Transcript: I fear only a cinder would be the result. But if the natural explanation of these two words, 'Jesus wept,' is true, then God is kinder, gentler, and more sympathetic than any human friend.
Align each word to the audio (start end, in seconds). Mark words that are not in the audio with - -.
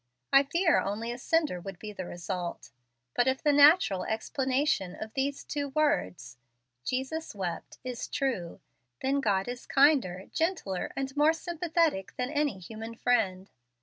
I 0.33 0.41
fear 0.41 0.79
only 0.79 1.11
a 1.11 1.19
cinder 1.19 1.61
would 1.61 1.77
be 1.77 1.93
the 1.93 2.07
result. 2.07 2.71
But 3.13 3.27
if 3.27 3.43
the 3.43 3.53
natural 3.53 4.03
explanation 4.03 4.95
of 4.95 5.13
these 5.13 5.43
two 5.43 5.69
words, 5.69 6.37
'Jesus 6.83 7.35
wept,' 7.35 7.77
is 7.83 8.07
true, 8.07 8.61
then 9.03 9.19
God 9.21 9.47
is 9.47 9.67
kinder, 9.67 10.25
gentler, 10.33 10.91
and 10.95 11.15
more 11.15 11.33
sympathetic 11.33 12.15
than 12.17 12.31
any 12.31 12.57
human 12.57 12.95
friend. 12.95 13.51